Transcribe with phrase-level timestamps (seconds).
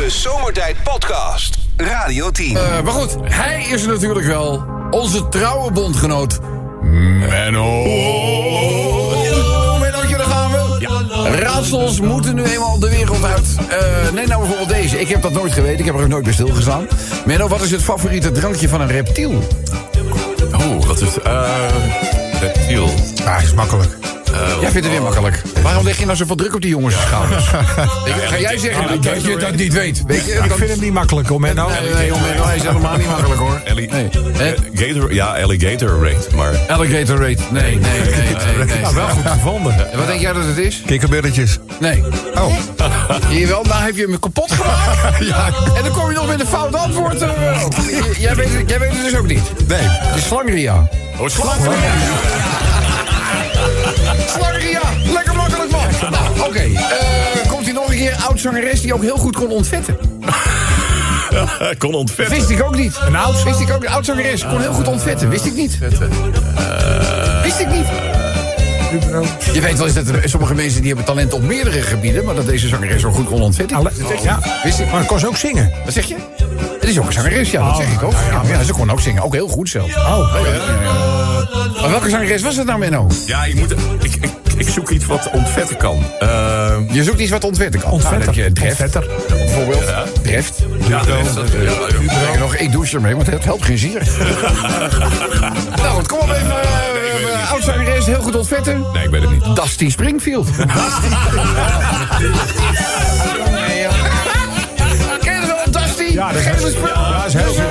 [0.00, 1.58] De Zomertijd Podcast.
[1.76, 2.56] Radio 10.
[2.56, 6.38] Eh, maar goed, hij is natuurlijk wel onze trouwe bondgenoot.
[6.82, 7.82] Menno.
[9.78, 11.36] Mennootje, daar gaan we.
[11.38, 13.56] Raadsels moeten nu eenmaal de wereld uit.
[13.68, 15.00] Eh neem nou bijvoorbeeld deze.
[15.00, 15.78] Ik heb dat nooit geweten.
[15.78, 16.86] Ik heb er ook nooit bij stilgestaan.
[17.24, 19.42] Menno, wat is het favoriete drankje van een reptiel?
[20.66, 21.18] Oeh, wat is...
[21.20, 21.50] eh
[22.40, 22.88] reptiel.
[23.24, 23.96] Ah, is makkelijk.
[24.60, 25.42] Jij vindt het weer makkelijk.
[25.62, 27.44] Waarom leg je nou zoveel druk op die jongens' schouders?
[28.04, 30.02] Ik- Ga jij zeggen dat je dat niet weet?
[30.06, 30.32] Weet je?
[30.32, 31.68] Ik vind hem niet makkelijk hoor, Menno.
[31.68, 33.60] Nee, Menno, hij is helemaal niet makkelijk hoor.
[33.64, 33.74] Hè?
[34.52, 36.56] Eh, Gator, ja, alligator rate, maar...
[36.68, 37.42] Alligator rate.
[37.50, 38.80] Nee, nee, nee, nee.
[38.80, 39.90] Nou, wel goed gevonden.
[39.92, 40.82] En Wat denk jij dat het is?
[40.86, 41.58] Kikkerbilletjes.
[41.80, 42.02] Nee.
[42.34, 42.54] Oh.
[43.38, 45.24] Jawel, nou heb je me kapot gemaakt.
[45.32, 45.46] ja.
[45.76, 47.22] En dan kom je nog met een fout antwoord.
[47.22, 47.28] eh,
[47.88, 49.42] J- jij, weet, het- jij weet het dus ook niet.
[49.68, 49.78] Nee.
[49.82, 50.88] Het is slangria.
[51.18, 51.78] Oh, slangria.
[54.26, 54.80] Slangria.
[55.12, 56.10] Lekker makkelijk man.
[56.10, 56.60] Nou, oké.
[56.60, 58.16] Eh, komt hier nog een keer.
[58.28, 59.98] Oud zangeres die ook heel goed kon ontvetten.
[61.78, 62.36] kon ontvetten.
[62.36, 62.96] Wist ik ook niet.
[63.06, 63.90] Een oud Wist ik ook niet.
[63.90, 65.28] Oud zangeres kon heel goed ontvetten.
[65.28, 65.78] Wist ik niet.
[67.42, 67.86] Wist ik niet.
[69.52, 72.24] Je weet wel eens dat er sommige mensen die hebben talent op meerdere gebieden...
[72.24, 73.90] maar dat deze zangeres ook goed kon ontvetten.
[74.22, 74.38] Ja.
[74.62, 74.90] Wist ik.
[74.90, 75.72] Maar kon ze ook zingen.
[75.84, 76.16] Wat zeg je?
[76.80, 78.14] Het is ook een zangeres, ja, dat zeg ik toch?
[78.30, 79.96] Ja, ja, ze kon ook zingen, ook heel goed zelfs.
[79.96, 81.29] Oh.
[81.80, 83.06] Maar welke zangeres was het nou, Menno?
[83.26, 83.70] Ja, ik, moet,
[84.02, 86.04] ik, ik, ik zoek iets wat ontvetten kan.
[86.20, 87.90] Eh, Je zoekt iets wat ontvetten kan.
[87.90, 88.18] Ontvetter.
[88.34, 89.06] Nou, je Dreft, Ontvetter.
[89.28, 89.84] bijvoorbeeld.
[89.88, 90.04] Ja.
[90.22, 90.58] Dreft.
[90.88, 91.48] ja, dat is dat.
[92.32, 94.02] Ja, nog, ik douche ermee, want het helpt geen zier.
[95.82, 96.46] nou goed, kom op even.
[96.46, 98.84] Uh, uh, oud zangeres, heel goed ontvetten.
[98.92, 99.56] Nee, ik weet het niet.
[99.56, 100.48] Dusty Springfield.
[103.50, 103.92] Nee, joh.
[105.20, 106.12] Ken je dat wel, Dusty?
[106.12, 107.69] Ja, dat is ja, dat is heel goed.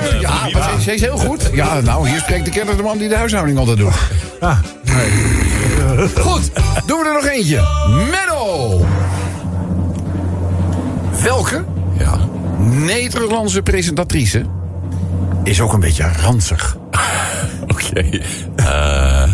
[0.93, 1.49] Is heel goed.
[1.53, 3.93] Ja, nou, hier spreekt de kenner de man die de huishouding altijd doet.
[4.39, 4.57] Ah.
[6.15, 6.51] Goed,
[6.85, 7.67] doen we er nog eentje.
[8.11, 8.85] Menno.
[11.23, 11.63] Welke
[11.99, 12.17] Ja.
[12.59, 14.45] Nederlandse presentatrice
[15.43, 16.77] is ook een beetje ranzig?
[17.67, 18.09] Oké.
[18.55, 19.33] Eh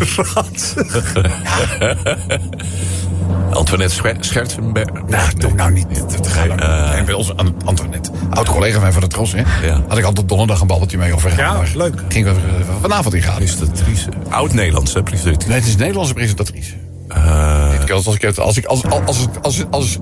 [3.56, 4.88] Antoinette Scher- Schertsenberg.
[5.08, 5.86] Nou, doe nou niet.
[6.16, 8.10] Dat gaat nou eh, bij ons aan Antoinette.
[8.30, 9.66] Oud collega van mij van de Tros, hè?
[9.66, 9.82] Ja.
[9.88, 11.36] Had ik altijd donderdag een babbeltje mee over.
[11.36, 12.02] Ja, maar leuk.
[12.08, 12.36] Ging we eh,
[12.80, 13.34] vanavond in gaan.
[13.36, 14.08] Presentatrice.
[14.28, 15.48] Oud-Nederlandse presentatrice.
[15.48, 16.72] Nee, het is een Nederlandse presentatrice.
[17.08, 19.98] Eh, Ik- Als, als, ik, het- als, ik, als, als, als, het- als, als,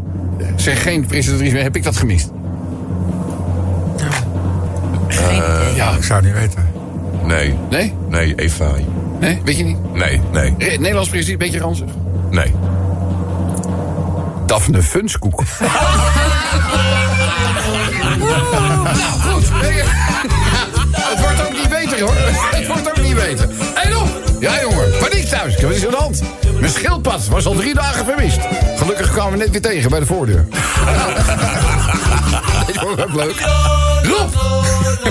[0.57, 2.31] zeg geen presentatrice meer, heb ik dat gemist.
[5.75, 6.65] ja, Ik zou het niet weten.
[7.25, 7.55] nee.
[7.71, 7.95] nee?
[8.09, 8.65] Nee, Eva.
[9.21, 9.41] Nee?
[9.45, 9.95] Weet je niet?
[9.95, 11.89] Nee, nee, Re- Nederlands presentatrice, een beetje ranzig.
[12.31, 12.53] nee.
[14.47, 15.43] Daphne Funskoek.
[15.61, 15.71] nou,
[19.29, 19.45] goed.
[20.91, 22.15] Het wordt ook niet beter, hoor.
[22.51, 23.49] Het wordt ook niet beter.
[23.75, 24.09] Hé, op!
[24.41, 24.91] Ja, jongen.
[24.99, 25.61] Paniek thuis.
[25.61, 26.23] Wat is er aan de hand?
[26.61, 28.39] Mijn schildpad was al drie dagen vermist.
[28.77, 30.47] Gelukkig kwamen we net weer tegen bij de voordeur.
[32.67, 33.41] Ik vond het ook leuk.
[34.03, 34.33] Rob!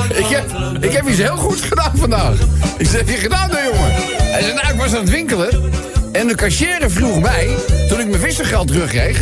[0.10, 0.46] Ik heb,
[0.80, 2.34] ik heb iets heel goeds gedaan vandaag.
[2.78, 3.92] Ik zeg, heb je gedaan, nou, jongen?
[4.22, 5.72] Hij zei, nou, ik was aan het winkelen.
[6.14, 7.56] En de cashier vroeg mij,
[7.88, 9.22] toen ik mijn vissergeld terugkreeg...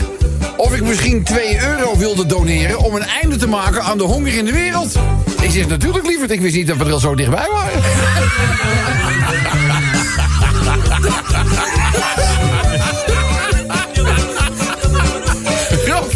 [0.57, 2.79] of ik misschien 2 euro wilde doneren...
[2.79, 4.95] om een einde te maken aan de honger in de wereld.
[5.41, 6.31] Ik zeg, natuurlijk lieverd.
[6.31, 7.81] Ik wist niet dat we er al zo dichtbij waren.
[15.87, 16.11] Rob,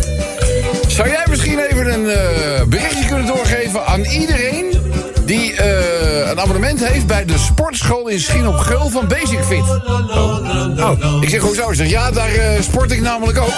[0.88, 4.66] zou jij misschien even een eh, berichtje kunnen doorgeven aan iedereen
[5.26, 7.38] die eh, een abonnement heeft bij de
[7.76, 9.64] sportschool in Schien op Geul van Basic Fit?
[10.10, 11.22] Oh.
[11.22, 11.70] Ik zeg, hoezo?
[11.70, 13.54] Ik zeg, ja, daar eh, sport ik namelijk ook.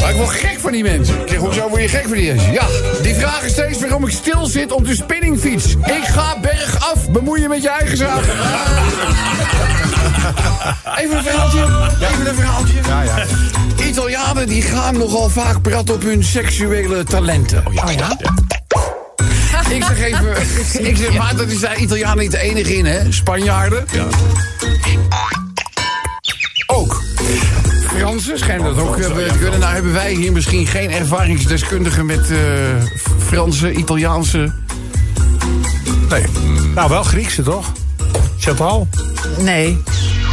[0.00, 1.20] Maar ik word gek van die mensen.
[1.20, 2.52] Ik zeg, hoezo word je gek van die mensen?
[2.52, 2.66] Ja,
[3.02, 5.74] die vragen steeds waarom ik stil zit op de spinningfiets.
[5.74, 8.22] Ik ga bergaf, bemoei je met je eigen zaak.
[11.00, 11.60] Even een verhaaltje.
[12.12, 12.74] Even een verhaaltje.
[12.86, 13.24] Ja, ja.
[13.84, 17.62] Italianen die gaan nogal vaak praten op hun seksuele talenten.
[17.66, 18.16] Oh ja?
[19.70, 20.36] Ik zeg even,
[20.88, 23.12] ik zeg, maar dat is daar Italianen niet de enige in, hè?
[23.12, 23.84] Spanjaarden.
[23.92, 24.06] Ja.
[26.66, 27.02] Ook.
[27.86, 29.60] Fransen schijnen dat ook eh, te kunnen.
[29.60, 32.38] Nou hebben wij hier misschien geen ervaringsdeskundigen met eh,
[33.26, 34.52] Franse, Italiaanse...
[36.08, 36.24] Nee.
[36.74, 37.72] Nou, wel Griekse toch?
[38.38, 38.88] Chantal?
[39.38, 39.82] Nee.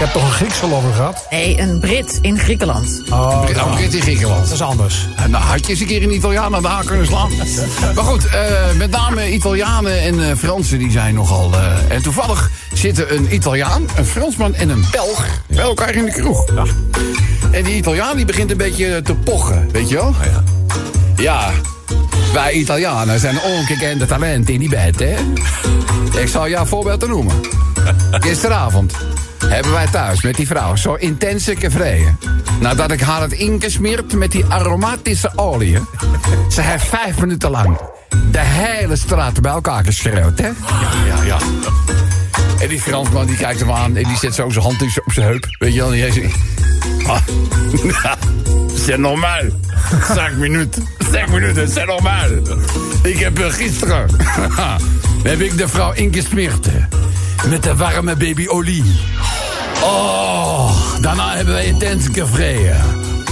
[0.04, 1.28] Je hebt toch een Griekse lover gehad?
[1.30, 3.02] Nee, een Brit in Griekenland.
[3.10, 4.44] Oh, Brit- oh, Brit in Griekenland.
[4.44, 5.08] dat is anders.
[5.16, 7.32] En Nou, had je eens een keer een Italiaan aan de haak kunnen slaan.
[7.96, 11.54] Maar goed, eh, met name Italianen en eh, Fransen die zijn nogal...
[11.54, 15.26] eh, en toevallig zitten een Italiaan, een Fransman en een Belg...
[15.48, 16.46] bij elkaar in de kroeg.
[17.52, 20.16] En die Italiaan die begint een beetje te pochen, weet je wel?
[20.20, 20.44] Ah, ja.
[21.16, 21.52] Ja,
[22.34, 25.16] wij Italianen zijn ongekende talenten in die bed, hè?
[26.22, 27.36] Ik zal jou een voorbeeld te noemen.
[28.12, 28.94] Gisteravond
[29.48, 32.20] hebben wij thuis met die vrouw zo intense kevreien.
[32.60, 35.78] Nadat ik haar had ingesmeerd met die aromatische olie.
[36.50, 37.78] Ze heeft vijf minuten lang
[38.32, 40.48] de hele straat bij elkaar geschreeuwd, hè?
[40.48, 40.54] Ja,
[41.08, 41.38] ja, ja.
[42.60, 45.28] En die Fransman die kijkt hem aan en die zet zo zijn hand op zijn
[45.28, 45.56] heup.
[45.60, 46.36] Weet je wel, die zegt...
[47.08, 47.18] Ah,
[48.86, 49.44] c'est normaal.
[50.00, 50.88] Vijf minuten.
[50.98, 52.30] Vijf minuten, c'est normaal.
[53.04, 54.10] Ik heb gisteren...
[55.24, 56.68] heb ik de vrouw ingesmeerd.
[57.50, 58.84] Met de warme babyolie.
[59.84, 62.82] Oh, daarna hebben wij intens gevreden.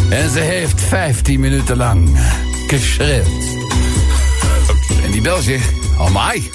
[0.10, 2.20] En ze heeft 15 minuten lang
[2.68, 3.28] geschreeuwd.
[5.04, 5.38] En die bel
[5.98, 6.52] oh my.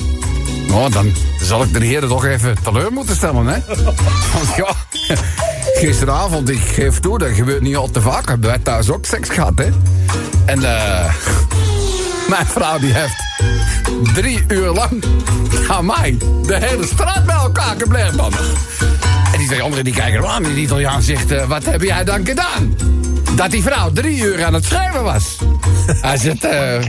[0.68, 3.58] Nou, dan zal ik de heren toch even teleur moeten stellen, hè?
[4.32, 4.74] Want ja,
[5.74, 8.28] gisteravond, ik geef toe, dat gebeurt niet al te vaak.
[8.28, 9.68] Hebben wij thuis ook seks gehad, hè?
[10.44, 11.14] En eh
[12.30, 13.24] mijn vrouw die heeft
[14.14, 15.04] drie uur lang
[15.68, 18.32] aan mij de hele straat bij elkaar gebleven, man.
[19.32, 22.04] En die twee anderen die kijken aan en die Italiaan zegt, eh, wat heb jij
[22.04, 22.76] dan gedaan?
[23.34, 25.36] Dat die vrouw drie uur aan het schrijven was.
[26.08, 26.84] Hij zegt, eh,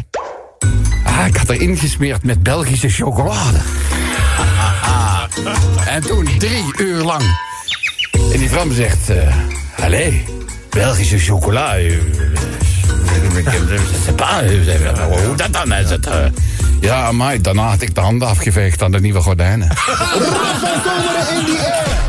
[1.04, 3.58] ah, ik had er ingesmeerd met Belgische chocolade.
[5.96, 7.24] en toen drie uur lang.
[8.12, 9.36] En die vrouw zegt, eh
[9.80, 10.26] allee,
[10.70, 11.76] Belgische chocola.
[13.36, 14.42] Ik sais pas,
[15.26, 15.72] hoe dat dan?
[15.72, 16.26] Hij zegt, eh,
[16.82, 19.70] ja, maar daarna had ik de handen afgeveegd aan de nieuwe gordijnen.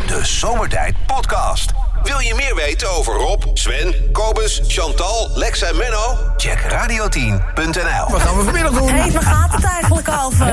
[0.07, 1.71] De Zomertijd Podcast.
[2.03, 6.17] Wil je meer weten over Rob, Sven, Kobus, Chantal, Lex en Menno?
[6.37, 8.11] Check radio10.nl.
[8.11, 8.89] Wat gaan we vanmiddag doen?
[8.89, 10.47] Hé, waar gaat het eigenlijk over?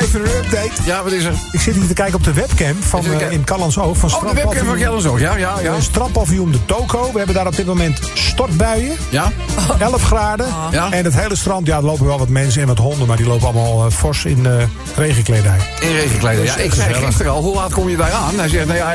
[0.00, 0.70] Even een update.
[0.84, 1.32] Ja, wat is er?
[1.52, 4.34] Ik zit hier te kijken op de webcam van, eh, in Callandsoog van Oh, de
[4.34, 5.20] webcam van Gelderzoog.
[5.20, 5.80] Ja, ja, ja.
[5.80, 7.10] strandpaviljoen de Toko.
[7.12, 8.96] We hebben daar op dit moment stortbuien.
[9.10, 9.32] Ja?
[9.78, 10.46] 11 graden.
[10.70, 10.90] Ja.
[10.90, 13.26] En het hele strand, ja, er lopen wel wat mensen en wat honden, maar die
[13.26, 14.52] lopen allemaal eh, fors in eh,
[14.96, 15.56] regenkledij.
[15.80, 16.46] In regenkleding.
[16.48, 18.38] Ja, Dus, ik zei gisteren al, hoe laat kom je daar aan?
[18.38, 18.88] Hij zegt, nou ja,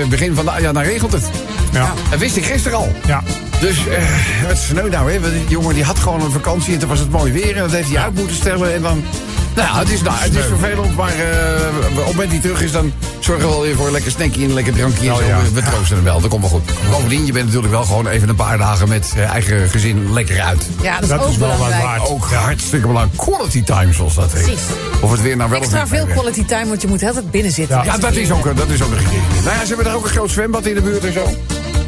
[0.00, 1.30] het begin van de, ja, dan regelt het.
[1.72, 1.92] Ja.
[2.10, 2.88] Dat wist ik gisteren al.
[3.06, 3.22] ja.
[3.60, 4.02] Dus eh
[4.48, 5.20] wat sneu nou, hè?
[5.20, 7.56] Want Die jongen die had gewoon een vakantie en toen was het mooi weer.
[7.56, 8.74] En dat heeft hij uit moeten stellen.
[8.74, 9.04] En dan...
[9.54, 12.38] Nou ja, het is, nou, het is vervelend, maar eh, op het moment dat hij
[12.40, 12.72] terug is...
[12.72, 15.06] dan zorgen we wel weer voor een lekker snackje en een lekker drankje.
[15.06, 15.24] en Oh, zo.
[15.26, 15.38] ja.
[15.52, 16.70] We, troosten hem wel, dat komt wel goed.
[16.90, 18.88] Bovendien, je bent natuurlijk wel gewoon even een paar dagen...
[18.88, 20.66] met eh, eigen gezin lekker uit.
[20.82, 22.08] Ja, dat is Dat ook is wel wat waard.
[22.08, 23.16] Ook hartstikke belangrijk.
[23.20, 24.42] Quality time, zoals dat heet.
[24.42, 24.62] Precies.
[25.00, 27.02] Of het weer nou wel of Extra niet veel mee quality time, want je moet
[27.02, 27.76] altijd binnen zitten.
[27.76, 27.84] Ja.
[27.84, 29.44] Ja, dat is ook, dat is ook een gegeven.
[29.44, 31.36] Nou ja, ze hebben daar ook een groot zwembad in de buurt en zo.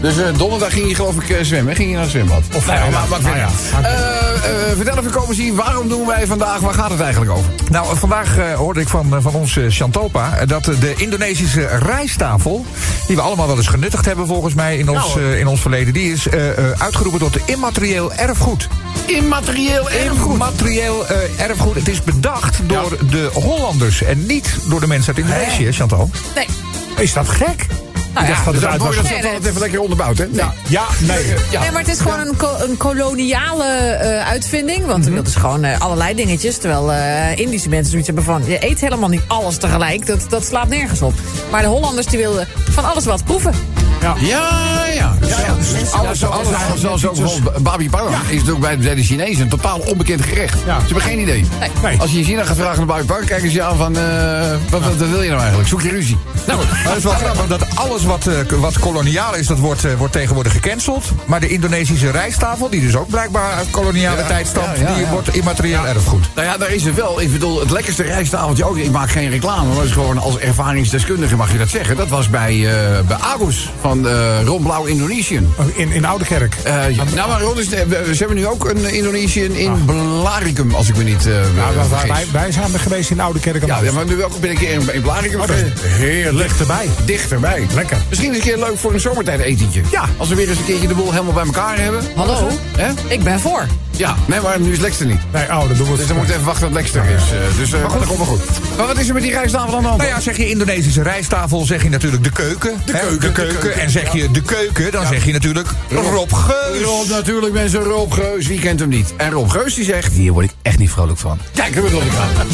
[0.04, 1.74] Dus eh, donderdag ging je geloof ik eh, zwemmen.
[1.74, 2.42] Ging je naar het zwembad?
[2.54, 3.48] Of nou, ja, maar, maar, Nou ja.
[3.82, 7.50] Eh, eh, vertel even, komen zien, waarom doen wij vandaag, waar gaat het eigenlijk over?
[7.70, 12.64] Nou, vandaag eh, hoorde ik van, van ons Chantopa dat de Indonesische rijsttafel,
[13.06, 15.92] die we allemaal wel eens genuttigd hebben volgens mij in ons, eh, in ons verleden,
[15.92, 18.68] die is eh, eh, uitgeroepen tot immaterieel erfgoed.
[19.06, 20.32] Immaterieel erfgoed.
[20.32, 21.06] Immaterieel
[21.38, 21.74] erfgoed.
[21.74, 26.10] Het is bedacht door de Hollanders en niet door de mensen uit Indonesië, Chantal.
[26.34, 26.46] Nee.
[26.96, 27.66] Is dat gek?
[28.14, 28.96] Nou ik ja, dacht dat Dus het dat uit was.
[29.10, 30.26] dat Nee, het even lekker onderbouwd, hè?
[30.26, 30.44] Nee.
[30.68, 31.34] Ja, nee.
[31.50, 31.60] Ja.
[31.60, 34.86] Nee, maar het is gewoon een, ko- een koloniale eh, uitvinding.
[34.86, 35.14] Want Mhm.
[35.14, 36.58] dat is gewoon eh, allerlei dingetjes.
[36.58, 38.42] Terwijl eh, Indische mensen zoiets hebben van...
[38.46, 40.06] je eet helemaal niet alles tegelijk.
[40.06, 41.12] Dat, dat slaat nergens op.
[41.50, 43.52] Maar de Hollanders die wilden van alles wat proeven.
[44.04, 44.14] Ja,
[44.94, 45.14] ja.
[45.20, 45.36] ja,
[45.92, 49.42] alles, alles, alles, zoals ook bijvoorbeeld Babi Pang is natuurlijk bij de, bij de Chinezen
[49.42, 50.58] een totaal onbekend gerecht.
[50.66, 50.78] Ja.
[50.78, 51.44] Ze hebben geen idee.
[51.82, 52.00] Nee.
[52.00, 53.96] Als je in China gaat vragen naar Babi Pang, kijken ze je aan van...
[53.96, 55.68] eh, wat, wat, wat wil je nou eigenlijk?
[55.68, 56.18] Zoek je ruzie?
[56.46, 59.84] Nou, maar het is wel grappig dat alles wat, eh, wat koloniaal is, dat wordt,
[59.84, 61.04] eh, wordt tegenwoordig gecanceld.
[61.24, 64.94] Maar de Indonesische rijsttafel, die dus ook blijkbaar uit koloniale Ja, tijd stamt, ja, ja,
[64.94, 65.10] die ja.
[65.10, 66.24] wordt immaterieel erfgoed.
[66.34, 67.20] Nou ja, daar is het wel.
[67.20, 68.76] Ik bedoel, het lekkerste rijsttafeltje ook.
[68.76, 71.96] Ik maak geen reclame, maar het is gewoon als ervaringsdeskundige mag je dat zeggen.
[71.96, 75.54] Dat was bij, eh bij Agus van eh Ron Blauw Indonesian.
[75.74, 76.54] In, in Oudekerk.
[76.62, 80.74] Eh, ja, nou, maar Ron is, we, we hebben nu ook een Indonesian in Blaricum,
[80.74, 82.08] als ik me niet eh Nou, wij- vergis.
[82.10, 83.70] wij, wij zijn er geweest in Oudekerk.
[83.70, 85.40] aan Ja, maar nu ook ben ik een keer in, in Blaricum.
[85.40, 85.46] Oh,
[85.80, 86.48] Heerlijk.
[86.48, 86.88] Dichterbij.
[87.04, 87.66] Dichterbij.
[87.74, 87.96] Lekker.
[88.08, 89.80] Misschien eens een keer leuk voor een zomertijd etentje.
[89.90, 90.04] Ja.
[90.16, 92.02] Als we weer eens een keertje de boel helemaal bij elkaar hebben.
[92.14, 92.48] Hallo?
[92.76, 92.90] Hè?
[93.08, 93.66] Ik ben voor.
[93.96, 95.20] Ja, nee, maar nu is Lex er niet.
[95.32, 97.22] Nee, oh, dan doen we Dus dan moet even wachten tot Lex er is.
[97.22, 98.40] Eh, dus eh, maar dat komt wel goed.
[98.76, 100.00] Maar wat is er met die rijsttafel aan de hand?
[100.00, 102.82] Nou ja, zeg je Indonesische rijsttafel, zeg je natuurlijk de keuken.
[102.84, 103.80] De keuken, de de keuken.
[103.80, 106.82] En zeg je de keuken, dan zeg je natuurlijk Rob Geus.
[106.82, 109.14] Rob, natuurlijk mensen, Rob Geus, wie kent hem niet?
[109.16, 110.12] En Rob Geus die zegt...
[110.12, 111.38] Hier word ik echt niet vrolijk van.
[111.54, 112.46] Kijk, dat bedoel ik aan.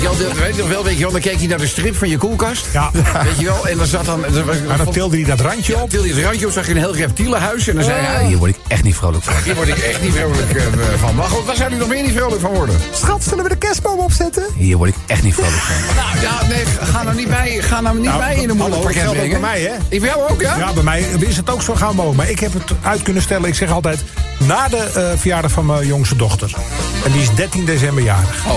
[0.00, 1.66] Weet je wel, de- weet je wel, weet je wel, dan keek je naar de
[1.66, 2.66] strip van je koelkast.
[2.72, 2.90] Ja.
[3.24, 4.20] Weet je wel, en dan zat dan...
[4.32, 5.90] dan, En dan tilde hij dat randje op.
[5.90, 7.68] tilde je het randje op, zag je een heel reptiele huis.
[7.68, 8.26] En dan zei hij...
[8.26, 9.34] Hier word ik echt niet vrolijk van.
[9.44, 10.62] Hier word ik echt niet vrolijk eh,
[11.00, 11.14] van.
[11.14, 12.78] Maar goed, waar zou u nog meer niet vrolijk van worden?
[12.92, 14.44] Schat, zullen we de kerstboom opzetten?
[14.56, 15.74] Hier word ik echt niet vrolijk van.
[16.04, 18.60] Nou ja, nee, ga nou niet bij, ga nou niet Nou, bij in een moeilijk
[18.60, 19.40] hallo, pakket geldt ook brengen.
[19.40, 19.72] bij mij, hè?
[19.88, 20.56] Ik bij jou ook, ja?
[20.56, 22.16] Ja, bij mij is het ook zo gauw mogelijk.
[22.18, 23.48] Maar ik heb het uit kunnen stellen.
[23.48, 23.98] Ik zeg altijd,
[24.38, 26.52] na de eh, verjaardag van mijn jongste dochter.
[27.04, 28.44] En die is 13 december jarig.
[28.46, 28.54] Oh.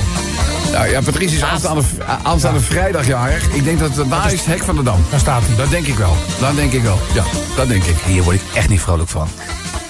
[0.73, 1.81] Nou ja, Patrice is aanstaande,
[2.23, 3.47] aanstaande vrijdag jarig.
[3.53, 5.05] Ik denk dat het na is Hek van de Dam.
[5.09, 5.55] Daar staat hij.
[5.55, 6.15] Dat denk ik wel.
[6.39, 6.99] Dat denk ik wel.
[7.13, 7.23] Ja,
[7.55, 7.95] dat denk ik.
[8.05, 9.27] Hier word ik echt niet vrolijk van.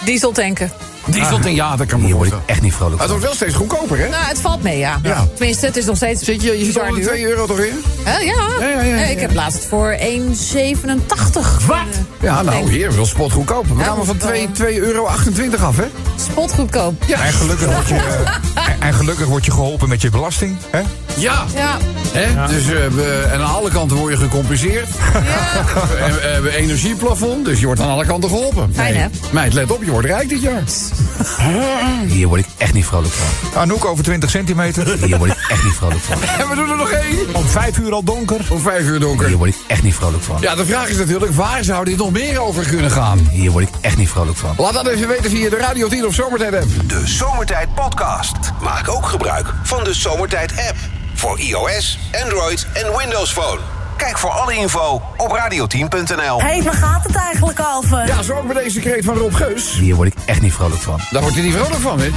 [0.05, 0.71] Diesel tanken.
[1.05, 3.19] Diesel in ja, dat kan me Hier word ik echt niet vrolijk Het van.
[3.19, 4.09] wordt wel steeds goedkoper, hè?
[4.09, 4.99] Nou, het valt mee, ja.
[5.03, 5.27] Ja.
[5.35, 6.23] Tenminste, het is nog steeds...
[6.23, 7.07] Zit je, je zit al de duur.
[7.07, 7.73] 2 euro toch weer?
[8.03, 8.33] Hè, ja.
[8.59, 11.65] Ja, ja, ja, ja, Eh, Ik heb laatst voor 1,87.
[11.65, 11.77] Wat?
[12.21, 13.67] Ja, nou, hier, wel spot goedkoop.
[13.67, 15.85] We Ja, gaan maar van dat is 2 wel- 2,28 euro af, hè?
[16.31, 17.03] Spotgoedkoop.
[17.07, 17.25] Ja.
[17.25, 20.57] En gelukkig word je, eh, en- gelukkig word je geholpen met je belasting.
[20.69, 20.81] Hè?
[21.17, 21.45] Ja.
[21.55, 21.77] Ja.
[22.13, 22.47] Hè?
[22.47, 24.87] Dus eh, we, en aan alle kanten word je gecompenseerd.
[25.13, 25.21] ja.
[26.05, 28.71] En we hebben energieplafond, dus je wordt aan alle kanten geholpen.
[28.73, 29.07] Fijn, hè?
[29.31, 30.63] Meid, let op, je wordt rijk dit jaar.
[32.07, 33.61] Hier word ik echt niet vrolijk van.
[33.61, 34.97] Anouk over 20 centimeter.
[35.05, 36.21] Hier word ik echt niet vrolijk van.
[36.39, 37.35] En we doen er nog één.
[37.35, 38.41] Om vijf uur al donker.
[38.49, 39.27] Om vijf uur donker.
[39.27, 40.37] Hier word ik echt niet vrolijk van.
[40.41, 43.27] Ja, de vraag is natuurlijk, waar zou dit nog meer over kunnen gaan?
[43.31, 44.53] Hier word ik echt niet vrolijk van.
[44.57, 46.65] Laat dat even weten via de Radio 10 of Zomertijd app.
[46.87, 48.35] De Zomertijd Podcast.
[48.61, 50.75] Maak ook gebruik van de Zomertijd app.
[51.13, 53.72] Voor iOS, Android en Windows Phone.
[53.97, 56.41] Kijk voor alle info op radio10.nl.
[56.41, 58.07] Hé, waar gaat het eigenlijk over?
[58.07, 59.77] Ja, zo ook met deze kreet van Rob Geus.
[59.79, 60.99] Hier word ik echt niet vrolijk van.
[61.11, 62.09] Daar wordt hij niet vrolijk van, hè?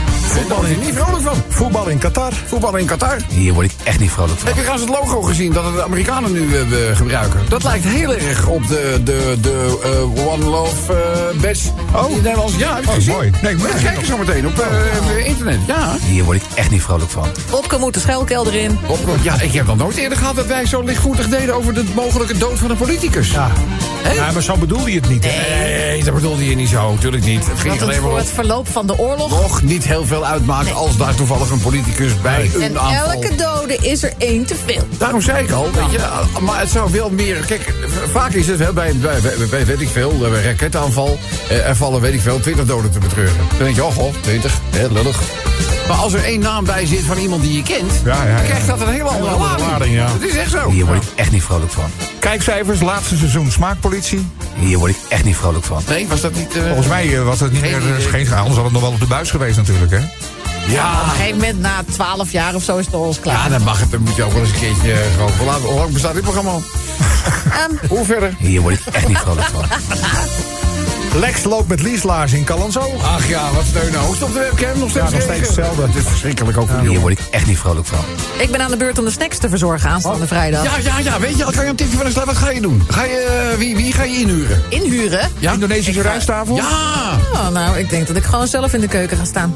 [0.49, 1.43] Wordt hij niet vrolijk van.
[1.49, 2.33] Voetbal in Qatar.
[2.47, 3.17] Voetbal in Qatar.
[3.29, 4.47] Hier word ik echt niet vrolijk van.
[4.49, 7.41] Heb je trouwens het logo gezien dat de Amerikanen nu eh, gebruiken?
[7.49, 9.81] Dat lijkt heel erg op de, de, de
[10.17, 11.69] eh, One Love eh badge.
[11.95, 12.57] Oh, in Nederlands.
[12.57, 13.13] Ja, heb je Oh, gezien?
[13.15, 13.31] mooi.
[13.43, 13.99] Nee, ik moet Ja, het kijk zien.
[13.99, 15.59] eens zo meteen op eh, internet.
[15.67, 15.97] Ja.
[16.01, 17.29] Hier word ik echt niet vrolijk van.
[17.51, 18.79] Wopke moet de schuilkelder in.
[19.23, 22.39] Ja, ik heb nog nooit eerder gehad dat wij zo lichtvoetig deden over de mogelijke
[22.39, 23.31] dood van een politicus.
[23.31, 23.51] Ja.
[24.33, 25.25] Maar zo bedoelde je het niet.
[25.25, 25.65] hè?
[25.65, 26.93] Nee, dat bedoelde je niet zo.
[26.93, 27.47] Natuurlijk niet.
[27.47, 29.31] Het ging Dat het alleen maar voor om het verloop van de oorlog...
[29.31, 33.13] nog niet heel veel uitmaakt als daar toevallig een politicus bij een En aanval...
[33.13, 34.83] elke dode is er één te veel.
[34.99, 35.99] Daarom zei ik al, weet je,
[36.41, 37.37] maar het zou wel meer...
[37.37, 37.73] Kijk,
[38.13, 41.19] vaak is het wel bij, bij, bij, bij weet ik veel, bij een raketaanval...
[41.49, 43.37] eh, er vallen, weet ik veel, 20 doden te betreuren.
[43.49, 45.21] Dan denk je, oh, goh, 20, hè, lullig.
[45.89, 47.93] Maar als er één naam bij zit van iemand die je kent...
[48.05, 48.37] Ja, ja, ja.
[48.37, 49.69] dan krijgt dat een hele andere andere lading.
[49.71, 50.09] lading, ja.
[50.13, 50.71] Het is echt zo.
[50.71, 51.85] Hier word ik echt niet vrolijk van.
[52.19, 54.27] Kijkcijfers, laatste seizoen Smaakpolitie.
[54.59, 55.83] Hier word ik echt niet vrolijk van.
[55.89, 56.57] Nee, was dat niet...
[56.57, 57.97] eh, Volgens mij eh, was het niet Geen meer...
[57.97, 58.09] idee.
[58.09, 59.99] geen, anders had het nog wel op de buis geweest natuurlijk, hè?
[60.73, 63.35] ja, Op een gegeven moment, na 12 jaar of zo, is het alles klaar.
[63.37, 63.91] ja, dan mag het.
[63.91, 64.95] Dan moet je ook wel eens een keertje...
[65.15, 66.63] gewoon, hoe lang- hoe lang bestaat dit programma al?
[67.51, 68.35] Ehm, Hoe verder?
[68.39, 69.65] Hier word ik echt niet vrolijk van.
[71.15, 72.93] Lex loopt met Lieslaars in Callanzo.
[73.03, 74.05] Ach ja, wat steun nou.
[74.05, 75.83] Hoogst op de webcam, nog steeds Ja, nog steeds hetzelfde.
[75.83, 77.99] Het is verschrikkelijk ook voor Hier word ik echt niet vrolijk van.
[78.39, 80.65] ik ben aan de beurt om de snacks te verzorgen aanstaande vrijdag.
[80.65, 82.61] Ja, ja, ja, weet je, kan je een tipje van een slag, wat ga je
[82.61, 82.83] doen?
[82.89, 84.63] Ga je, eh, wie, wie ga je inhuren?
[84.69, 85.31] Inhuren?
[85.39, 85.53] Ja?
[85.53, 86.57] Indonesische rijsttafel?
[86.57, 87.19] Ja!
[87.33, 89.55] Oh, nou, ik denk dat ik gewoon zelf in de keuken ga staan.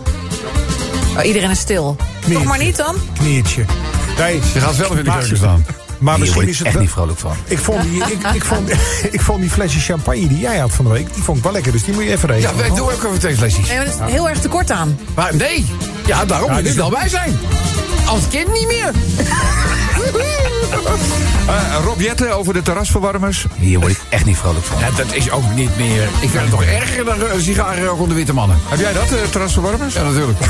[1.19, 1.97] Oh, iedereen is stil.
[2.33, 2.95] Toch maar niet dan?
[3.19, 3.64] Knieetje.
[4.19, 5.64] Nee, Je gaat zelf in de keuken staan.
[6.00, 7.37] Maar Hier misschien word is ik het echt wel- niet vrolijk van.
[7.45, 8.71] Ik vond, die, ik, ik, vond,
[9.16, 11.52] ik vond die flesje champagne die jij had van de week, die vond ik wel
[11.52, 11.73] lekker.
[11.73, 12.57] Dus die moet je even Ja, regelen.
[12.57, 13.69] wij doen ook even twee flesjes.
[13.69, 14.99] Nee, maar er is heel erg tekort aan.
[15.14, 15.66] Maar nee,
[16.07, 17.38] ja, daarom Ja, moet je er wel bij zijn.
[18.07, 18.90] Als kind niet meer.
[21.50, 23.47] Eh, Rob Jetten over de terrasverwarmers.
[23.54, 24.78] Hier word ik echt niet vrolijk van.
[24.78, 26.02] Ja, dat is ook niet meer.
[26.02, 28.59] Ik vind het toch erger dan uh, sigarenrook onder witte mannen.
[28.69, 29.95] Heb jij dat, eh, terrasverwarmers?
[29.95, 30.38] Ja, natuurlijk.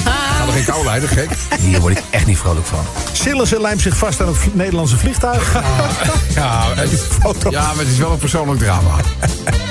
[0.40, 1.30] Ga er geen kou leiden, gek.
[1.60, 2.84] Hier word ik echt niet vrolijk van.
[3.12, 5.52] Sillissen lijmt zich vast aan het Nederlandse vliegtuig.
[6.34, 8.90] Ja, het ja, maar het is wel een persoonlijk drama.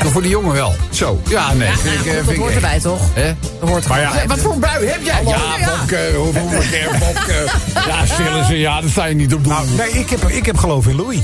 [0.03, 0.75] Maar voor die jongen wel.
[0.89, 1.21] Zo.
[1.29, 1.71] Ja, nee.
[1.77, 2.63] vind ik, eh, dat vind ik hoort echt.
[2.63, 3.01] erbij, toch?
[3.13, 3.33] Hè?
[3.59, 4.11] Dat hoort Maar ja.
[4.27, 5.23] Wat voor een bui heb jij?
[5.25, 6.33] Ja, Bobke, hoe
[6.69, 7.45] keer Bobke.
[7.88, 9.53] Ja, stillen ze, ja, dat sta je niet op doen.
[9.53, 11.19] Nou, nee, ik heb, ik heb geloof in Louis.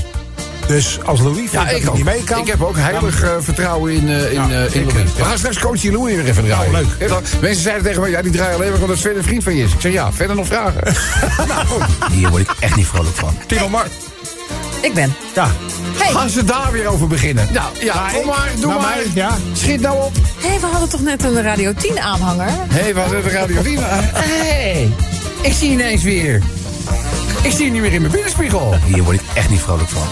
[0.66, 2.38] Dus als Louis vindt Ja, dat ik niet mee kan...
[2.40, 5.10] Ik heb ook heilig eh, vertrouwen in, eh, in, Ja, eh, in ik, Louis.
[5.16, 6.72] We gaan straks coach Louis weer even draaien.
[6.72, 7.08] Nou, leuk.
[7.08, 9.54] Dan- Mensen zeiden tegen mij, ja, die draaien alleen maar omdat Sven een vriend van
[9.56, 9.72] je is.
[9.72, 10.94] Ik zeg, ja, verder nog vragen.
[12.12, 13.38] Hier word ik echt niet vrolijk van.
[13.46, 13.86] Tino Mar.
[14.80, 15.14] Ik ben.
[15.34, 15.50] Ja,
[15.96, 17.48] Hey, Gaan ze daar weer over beginnen?
[17.52, 18.90] Nou, ja, kom maar, doe Nou, maar.
[18.96, 19.36] maar, ja.
[19.52, 20.12] Schiet nou op.
[20.38, 22.46] hey, we hadden toch net een Radio 10 aanhanger?
[22.46, 23.78] Hé, hey, we hadden de radio 10.
[23.80, 24.90] Hé,
[25.42, 26.42] ik zie ineens weer.
[27.46, 28.74] Ik zie je niet meer in mijn binnenspiegel.
[28.84, 30.02] Hier word ik echt niet vrolijk van.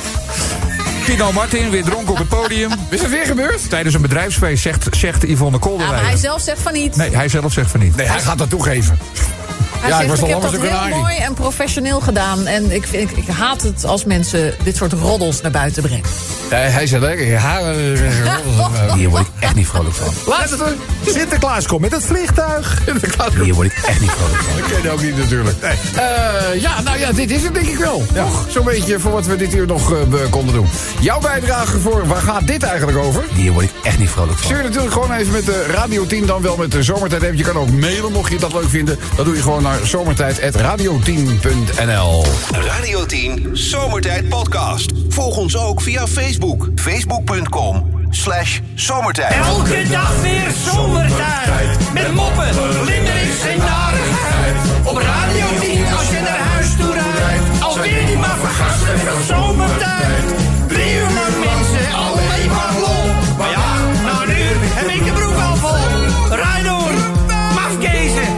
[1.04, 2.70] Tino Martin, weer dronken op het podium.
[2.88, 3.70] Is dat weer gebeurd?
[3.70, 6.06] Tijdens een bedrijfsfeest zegt, zegt Yvonne Ja, maar Kolderweijer.
[6.08, 6.96] hij zelf zegt van niet.
[6.96, 7.96] Nee, hij zelf zegt van niet.
[7.96, 8.98] Nee, hij gaat dat toegeven.
[9.80, 12.46] Hij Ja, ik zegt, was ik al heb dat heel mooi en professioneel gedaan.
[12.46, 16.04] En ik, vind, ik, ik haat het als mensen dit soort roddels naar buiten brengen.
[16.50, 17.26] Nee, hij zei lekker.
[17.26, 17.74] Ja,
[18.94, 20.12] Hier word ik echt niet vrolijk van.
[20.26, 20.74] Laatste.
[21.06, 22.82] Sinterklaas komt met het vliegtuig.
[23.42, 24.56] Hier word ik echt niet vrolijk van.
[24.56, 25.56] Dat ken je ook niet natuurlijk.
[25.60, 25.72] Eh,
[26.60, 28.04] ja, nou ja, dit is het denk ik wel.
[28.14, 28.46] Toch?
[28.48, 29.98] Zo'n beetje voor wat we dit uur nog eh,
[30.30, 30.66] konden doen.
[31.00, 33.24] Jouw bijdrage voor, waar gaat dit eigenlijk over?
[33.34, 34.46] Hier word ik echt niet vrolijk van.
[34.46, 37.38] Stuur natuurlijk gewoon even met de Radio 10, dan wel met de Zomertijd.
[37.38, 38.98] Je kan ook mailen mocht je dat leuk vinden.
[39.16, 42.24] Dat doe je gewoon naar zomertijd.radio10.nl.
[42.50, 44.92] Radio 10 Zomertijd Podcast.
[45.08, 46.68] Volg ons ook via Facebook.
[46.74, 49.34] Facebook.com slash zomertijd.
[49.34, 51.92] Elke dag weer zomertijd.
[51.92, 52.48] Met moppen,
[52.84, 54.56] linderings en narigheid.
[54.84, 57.62] Op Radio 10 als je naar huis toe rijdt.
[57.62, 60.24] Alweer die maar vergasten van zomertijd.
[60.68, 63.06] Drie uur lang mensen, alleen maar lol.
[63.38, 64.42] Maar ja, nou nu
[64.78, 66.36] heb ik de broek al vol.
[66.36, 66.92] Rij door,
[67.54, 68.28] mafkezen.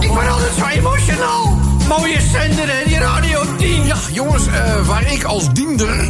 [0.00, 1.58] Ik word altijd zo emotional.
[1.88, 3.86] Mooie zender en die Radio 10.
[3.86, 6.08] Ja, jongens, eh, waar ik als diender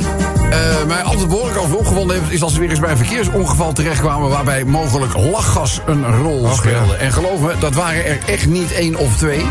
[1.31, 2.31] behoorlijk over opgewonden heb...
[2.31, 4.29] is als we weer eens bij een verkeersongeval terechtkwamen...
[4.29, 6.95] waarbij mogelijk lachgas een rol speelde.
[6.95, 9.47] En geloof me, dat waren er echt niet één of twee.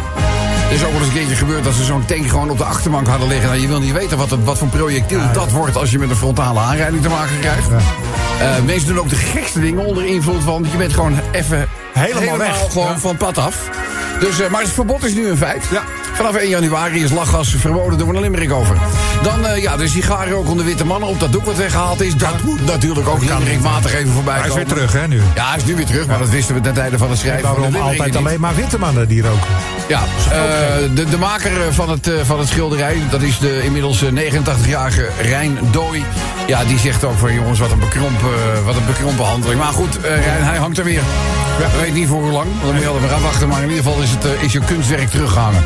[0.70, 2.64] Er is ook wel eens een keertje gebeurd dat ze zo'n tank gewoon op de
[2.64, 3.50] achterbank hadden liggen.
[3.50, 6.10] Nou, je wil niet weten wat, het, wat voor projectiel dat wordt als je met
[6.10, 7.70] een frontale aanrijding te maken krijgt.
[8.40, 10.66] Eh, mensen doen ook de gekste dingen onder invloed van...
[10.72, 12.72] je bent gewoon even Helemaal weg.
[12.72, 13.00] gewoon Ja.
[13.00, 13.70] van pad af.
[14.20, 15.66] Dus, eh, maar het verbod is nu een feit.
[16.20, 17.98] Vanaf 1 januari is lachgas verboden.
[17.98, 18.78] Doen we een limerick over.
[19.24, 22.16] Dan eh, ja, de sigarenrook onder witte mannen op dat doek wat weggehaald is.
[22.16, 24.78] Dat moet natuurlijk ook limerickmatig even voorbij Hij is weer komen.
[24.88, 25.22] terug, hè, nu?
[25.36, 27.44] Ja, hij is nu weer terug, maar dat wisten we ten tijde van het schrijven
[27.44, 28.16] Waarom altijd niet.
[28.16, 29.40] alleen maar witte mannen die roken?
[29.88, 30.40] Ja, eh,
[30.96, 35.08] de, de maker van het, eh, van het schilderij, dat is de inmiddels eh, 89-jarige
[35.22, 36.04] Rijn Dooi.
[36.48, 39.60] Ja, die zegt ook van jongens, wat een, bekromp, eh, wat een bekrompen handeling.
[39.60, 41.02] Maar goed, eh, Rijn, hij hangt er weer.
[41.60, 43.48] Ik weet niet voor hoe lang, dan moet je altijd maar afwachten.
[43.48, 45.64] Maar in ieder geval is, het, eh, is je kunstwerk teruggehangen.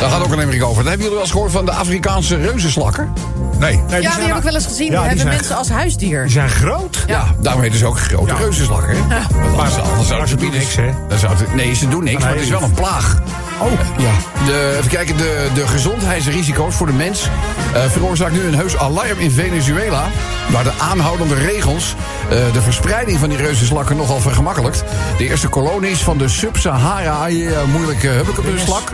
[0.00, 0.74] Daar gaat ook een Limerick over.
[0.82, 3.12] Dan hebben jullie wel eens gehoord van de Afrikaanse reuzenslakken?
[3.58, 3.76] Nee.
[3.88, 4.90] Nee, Ja, die heb ik wel eens gezien.
[4.90, 6.22] Ja, die die hebben zijn- mensen als huisdier.
[6.22, 7.04] Die zijn groot.
[7.06, 8.88] Ja, daarom heten ze ook grote reuzenslakken.
[8.90, 9.14] Hè?
[9.14, 9.26] Ja.
[9.30, 10.90] Want anders, anders zouden maar ze doen niks, hè?
[11.08, 13.22] dan zou het- nee, ze doen niks, maar het is wel een plaag.
[13.60, 14.10] Oh, Ja.
[14.46, 17.28] De, even kijken, de, de gezondheidsrisico's voor de mens
[17.74, 20.04] eh, veroorzaakt nu een heus alarm in Venezuela.
[20.50, 21.94] Waar de aanhoudende regels
[22.30, 24.84] eh, de verspreiding van die reuzenslakken nogal vergemakkelijkt.
[25.18, 27.34] De eerste kolonies van de Sub-Sahara, eh,
[27.72, 28.90] moeilijke hubbekepslak,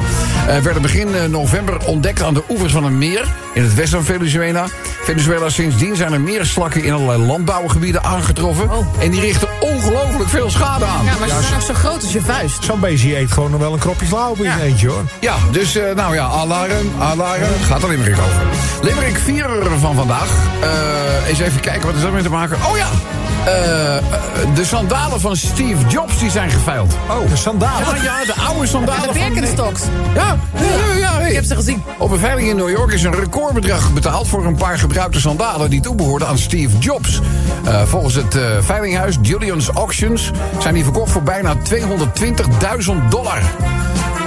[0.48, 3.24] eh, werden begin november ontdekt aan de oevers van een meer
[3.54, 4.66] in het westen van Venezuela.
[5.04, 8.70] Venezuela sindsdien zijn er meer slakken in allerlei landbouwgebieden aangetroffen.
[8.70, 8.86] Oh.
[8.98, 11.04] En die richten ongelooflijk veel schade aan.
[11.04, 12.64] Ja, maar ze zijn ook zo groot als je vuist.
[12.64, 14.58] zo'n beestje eet gewoon nog wel een kropje slauw op in Ja.
[14.58, 15.04] eentje, hoor.
[15.20, 17.42] Ja, dus eh, nou ja, alarm, alarm.
[17.66, 18.42] Gaat er Limerick over.
[18.82, 19.46] Limerick 4
[19.78, 20.28] van vandaag.
[20.60, 22.56] Eh, eens even kijken, wat is dat mee te maken?
[22.70, 22.88] Oh ja,
[23.46, 23.96] eh,
[24.54, 26.94] de sandalen van Steve Jobs die zijn geveild.
[27.10, 27.96] Oh, de sandalen.
[27.96, 29.32] Ja, ja, de oude sandalen En de van...
[29.32, 29.82] Birkenstocks.
[30.14, 31.28] Ja, ja, ja, ja, hey.
[31.28, 31.82] Ik heb ze gezien.
[31.98, 35.70] Op een veiling in New York is een recordbedrag betaald voor een paar gebruikte sandalen
[35.70, 37.20] die toebehoorden aan Steve Jobs.
[37.64, 43.42] Eh, volgens het eh, veilinghuis Julian's Auctions zijn die verkocht voor bijna 220.000 dollar.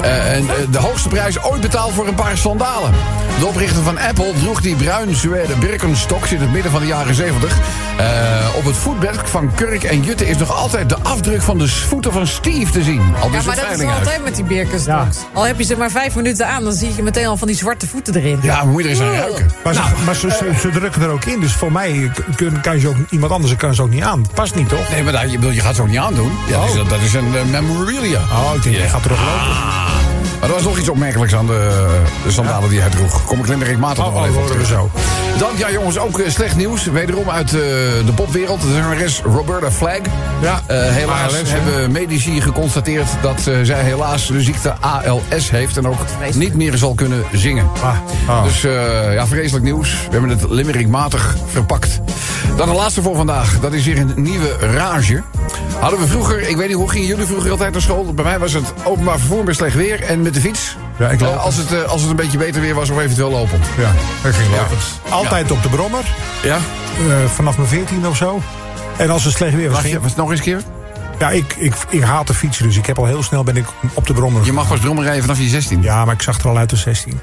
[0.01, 2.93] Eh, en eh, de hoogste prijs ooit betaald voor een paar sandalen.
[3.39, 7.15] De oprichter van Apple droeg die bruin zware Birkenstocks in het midden van de jaren
[7.15, 7.57] 70.
[7.97, 8.05] Eh,
[8.55, 12.11] op het voetbed van Kurk en Jutte is nog altijd de afdruk van de voeten
[12.11, 12.99] van Steve te zien.
[13.21, 15.17] Al Ja, maar dat is altijd met die Birkenstocks.
[15.33, 17.57] Al heb je ze maar vijf minuten aan, dan zie je meteen al van die
[17.57, 18.39] zwarte voeten erin.
[18.41, 19.51] Ja, moet je er eens aan ruiken.
[19.63, 22.79] Maar, ze, maar ze, ze, ze drukken er ook in, dus voor mij kun, kan
[22.79, 24.25] je ook, iemand anders kan ze ook niet aan.
[24.33, 24.89] Past niet, toch?
[24.89, 26.31] Nee, maar dat, je, je gaat ze ook niet aandoen.
[26.47, 28.19] Ja, dat, is, dat is een eh, memorabilia.
[28.19, 29.98] Oh, ik denk, je gaat erop lopen.
[30.39, 31.87] Maar er was nog iets opmerkelijks aan de,
[32.23, 33.25] de sandalen die hij droeg.
[33.25, 34.89] Kom ik limerickmatig nog Oh, wel oh, even op horen we zo.
[35.37, 36.83] Dan, ja jongens, ook eh, slecht nieuws.
[36.85, 37.59] Wederom uit eh,
[38.05, 38.61] de popwereld.
[38.61, 40.01] De zangeres Roberta Flack.
[40.41, 45.77] Ja, Eh, helaas ALS, hebben medici geconstateerd dat zij helaas de ziekte ALS heeft.
[45.77, 45.97] En ook
[46.33, 47.67] niet meer zal kunnen zingen.
[47.81, 47.95] Ah,
[48.27, 48.43] ah.
[48.43, 49.89] Dus eh, ja, vreselijk nieuws.
[50.05, 51.99] We hebben het limerickmatig verpakt.
[52.57, 53.59] Dan de laatste voor vandaag.
[53.59, 55.23] Dat is weer een nieuwe rage.
[55.79, 58.13] Hadden we vroeger, ik weet niet, hoe gingen jullie vroeger altijd naar school?
[58.13, 60.75] Bij mij was het openbaar vervoer met slecht weer en met de fiets.
[60.99, 61.33] Ja, ik loop.
[61.35, 63.65] Eh, als, het, eh, als het een beetje beter weer was of eventueel lopend.
[63.77, 63.91] Ja,
[64.23, 64.57] dat ging Ja.
[64.61, 64.81] lopend.
[65.09, 66.03] Altijd op de brommer,
[66.43, 66.55] Ja?
[66.55, 66.61] eh,
[67.33, 68.41] vanaf mijn 14 of zo.
[68.97, 70.61] En als het slecht weer was, je, was het nog eens een keer?
[71.19, 73.65] Ja, ik, ik, ik haat de fietsen, dus ik heb al heel snel ben ik
[73.93, 74.45] op de brommer.
[74.45, 75.81] Je mag pas brommen rijden vanaf je 16.
[75.81, 77.19] Ja, maar ik zag er al uit de 16.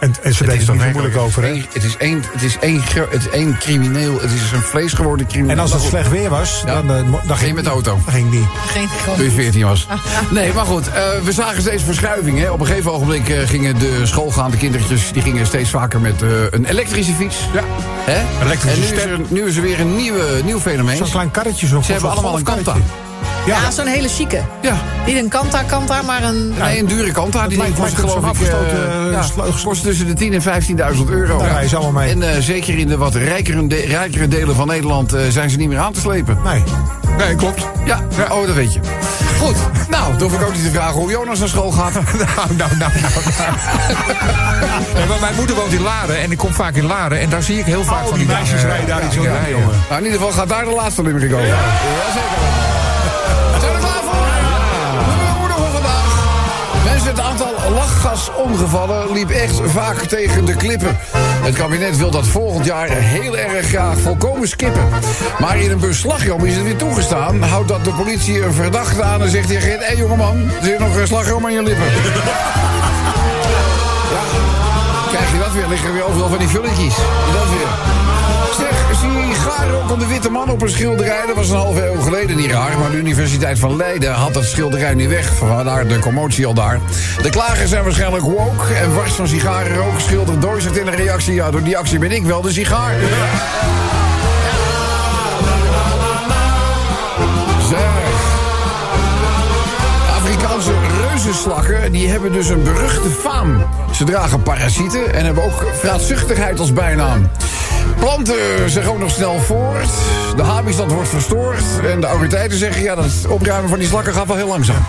[0.00, 1.62] En, en ze deden er niet zo moeilijk over, hè?
[1.72, 2.80] Het is één, het is één,
[3.10, 4.12] het is één crimineel.
[4.20, 5.56] Het is een vlees geworden crimineel.
[5.56, 6.82] En als het slecht weer was, Ja.
[6.82, 7.98] dan, eh, dan Ging je met de auto?
[8.04, 8.46] Dan ging die.
[8.66, 8.88] Geen.
[9.16, 9.86] Toen je 14 was.
[10.30, 10.88] Nee, maar goed.
[10.88, 12.38] eh, we zagen steeds verschuiving.
[12.38, 12.50] Hè.
[12.50, 15.12] Op een gegeven ogenblik eh, gingen de schoolgaande kindertjes...
[15.12, 17.36] die gingen steeds vaker met eh, een elektrische fiets.
[17.54, 17.62] Ja.
[18.04, 18.44] Hè?
[18.44, 20.96] Elektrische en nu is, er, nu is er weer een nieuwe, nieuw fenomeen.
[20.96, 21.66] Zo'n klein karretje.
[21.66, 22.72] Zo'n Ze hebben allemaal een Kanta.
[22.72, 23.04] golfkarretje.
[23.46, 24.40] Ja, Ja, zo'n hele chique.
[24.62, 26.54] Ja, Niet een kanta, kanta, maar een...
[26.58, 27.48] nee, een dure Kanta.
[27.48, 28.46] Die lijkt- kost lijkt op geloof ik...
[28.48, 30.42] eh, afgestoten, ja, eh, kost tussen de 10 en
[30.96, 31.38] 15.000 euro.
[31.38, 32.10] Daar ze allemaal mee.
[32.12, 35.12] En eh, zeker in de wat rijkere, de- rijkere delen van Nederland...
[35.12, 36.38] eh, zijn ze niet meer aan te slepen.
[36.44, 36.62] nee.
[37.16, 37.66] Nee, klopt.
[37.84, 38.80] Ja, oh, dat weet je.
[39.40, 39.56] Goed,
[39.90, 41.92] nou, dan hoef ik ook niet te vragen hoe Jonas naar school gaat.
[42.36, 43.12] Nou, nou, nou, nou.
[45.08, 47.20] Maar mijn moeder woont in Laren en ik kom vaak in Laren.
[47.20, 49.22] En daar zie ik heel vaak Oh, van die meisjes rijden daar eh, niet zo
[49.22, 49.48] jongen.
[49.88, 51.46] Nou, in ieder geval gaat daar de laatste limerick over.
[51.46, 51.54] Ja.
[51.54, 52.85] Jazeker.
[56.90, 60.96] Mensen, het aantal lachgasongevallen liep echt vaak tegen de klippen.
[61.18, 64.88] Het kabinet wil dat volgend jaar heel erg graag volkomen skippen.
[65.38, 67.42] Maar in een bus slagroom is het weer toegestaan.
[67.42, 70.78] Houdt dat de politie een verdachte aan en zegt tegen hé hey, jongeman, er zit
[70.78, 71.86] nog een slagroom aan je lippen.
[74.14, 74.22] ja,
[75.10, 76.94] krijg je dat weer, liggen er weer overal van die vulletjes.
[77.32, 78.05] Dat weer.
[78.58, 81.26] Zeg, sigaren ook de witte man op een schilderij.
[81.26, 82.78] Dat was een halve eeuw geleden niet raar.
[82.78, 85.34] Maar de Universiteit van Leiden had dat schilderij niet weg.
[85.34, 86.80] Vandaar de commotie al daar.
[87.22, 88.74] De klagers zijn waarschijnlijk woke.
[88.74, 91.34] En wars van sigarenrook schildert Doizert in een reactie.
[91.34, 92.94] Ja, door die actie ben ik wel de sigaar.
[101.10, 103.66] Reuzenslakken die hebben dus een beruchte faam.
[103.92, 107.30] Ze dragen parasieten en hebben ook vraatzuchtigheid als bijnaam.
[107.98, 109.88] Planten zich ook nog snel voort.
[110.36, 111.62] De habitat wordt verstoord.
[111.90, 112.82] En de autoriteiten zeggen...
[112.82, 114.86] ja, dat opruimen van die slakken gaat wel heel langzaam.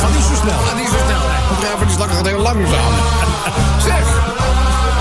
[0.00, 0.58] Gaat niet zo snel.
[0.58, 1.20] Gaat niet zo snel.
[1.20, 1.52] hè.
[1.52, 2.92] Opruimen van die slakken gaat heel langzaam.
[3.84, 4.26] Zeg...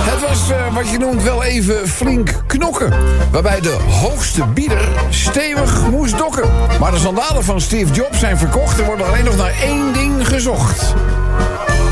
[0.09, 2.93] Het was eh, wat je noemt wel even flink knokken.
[3.31, 6.49] Waarbij de hoogste bieder stevig moest dokken.
[6.79, 8.79] Maar de sandalen van Steve Jobs zijn verkocht.
[8.79, 10.93] Er wordt alleen nog naar één ding gezocht.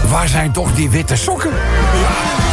[0.10, 1.52] Waar zijn toch die witte sokken?
[1.52, 2.45] Ja.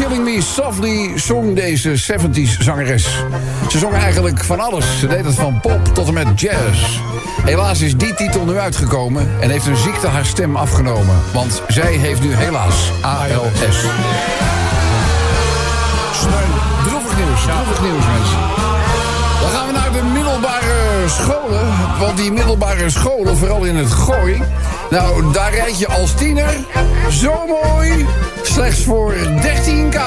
[0.00, 3.24] Killing Me Softly zong deze 70s zangeres.
[3.68, 4.98] Ze zong eigenlijk van alles.
[4.98, 7.00] Ze deed het van pop tot en met jazz.
[7.42, 11.16] Helaas is die titel nu uitgekomen en heeft een ziekte haar stem afgenomen.
[11.32, 13.80] Want zij heeft nu helaas ALS.
[16.84, 18.29] Droevig nieuws, droevig nieuws mensen.
[21.10, 21.98] Scholen.
[21.98, 24.42] Want die middelbare scholen, vooral in het gooi...
[24.90, 26.54] Nou, daar rijd je als tiener
[27.10, 28.06] zo mooi.
[28.42, 30.00] Slechts voor 13k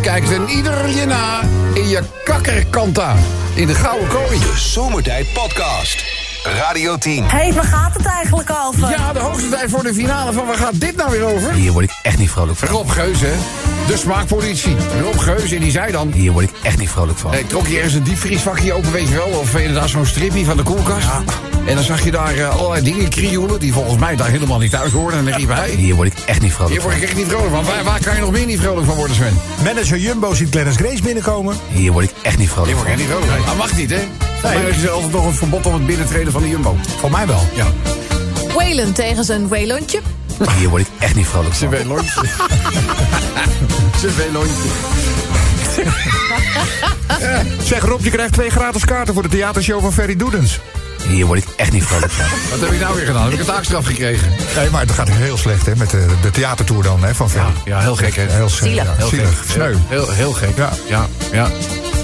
[0.00, 1.40] kijkt een ieder je na
[1.74, 3.14] in je kakkerkanta.
[3.54, 4.38] In de gouden kooi.
[4.38, 6.19] De Zomertijd Podcast.
[6.42, 7.22] Radio 10.
[7.22, 8.90] Hé, hey, waar gaat het eigenlijk over?
[8.90, 11.52] Ja, de hoogste tijd voor de finale van waar gaat dit nou weer over?
[11.52, 12.68] Hier word ik echt niet vrolijk van.
[12.68, 13.32] Rob Geus, hè?
[13.86, 14.76] De smaakpolitie.
[15.02, 16.12] Rob Geus, en die zei dan...
[16.12, 17.30] Hier word ik echt niet vrolijk van.
[17.30, 19.26] Hey, trok je ergens een diepvriesvakje open, weet je wel?
[19.26, 21.06] Of inderdaad zo'n strippie van de koelkast?
[21.66, 23.60] En dan zag je daar eh, allerlei dingen krioelen...
[23.60, 25.18] die volgens mij daar helemaal niet thuis hoorden.
[25.18, 25.70] En dan riep hij...
[25.70, 27.02] Hier word ik echt niet vrolijk Hier word van.
[27.02, 27.64] ik echt niet vrolijk van.
[27.64, 29.40] Waar, waar kan je nog meer niet vrolijk van worden, Sven?
[29.64, 31.56] Manager Jumbo ziet Clarence Grace binnenkomen.
[31.68, 33.02] Hier word ik echt niet vrolijk Hier word ik van.
[33.02, 33.46] echt niet vrolijk van.
[33.46, 34.29] Dat mag niet, hè?
[34.42, 36.76] Maar er is altijd nog een verbod op het binnentreden van de Jumbo.
[36.98, 37.46] Voor mij wel.
[37.54, 37.66] Ja.
[38.54, 40.00] Whalen tegen zijn Whalontje.
[40.58, 41.70] Hier word ik echt niet vrolijk van.
[41.70, 42.20] Zijn velontje.
[44.00, 44.68] Zijn velontje.
[47.62, 50.60] Zeg Rob, je krijgt twee gratis kaarten voor de theatershow van Ferry Doedens.
[51.08, 52.24] Hier word ik echt niet vrolijk van.
[52.50, 53.24] Wat heb ik nou weer gedaan?
[53.24, 54.28] Heb ik een taakstraf gekregen?
[54.56, 57.52] Nee, maar het gaat heel slecht hè, met de, de theatertour dan hè, van Ferry.
[57.64, 58.26] Ja, heel gek, hè?
[58.30, 58.84] Heel Zielig.
[58.84, 59.38] Ja, Heel zielig.
[59.38, 59.50] gek.
[59.50, 59.74] Sneu.
[59.88, 60.56] Heel, heel gek.
[60.56, 60.70] Ja.
[60.88, 61.48] ja, ja.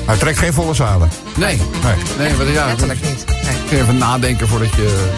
[0.06, 1.08] Hij trekt geen volle zalen.
[1.34, 1.56] Nee.
[1.56, 1.94] Nee.
[2.18, 2.66] Nee, maar ja.
[2.66, 3.24] Letterlijk niet.
[3.26, 3.56] Nee.
[3.70, 5.10] Je even nadenken voordat je...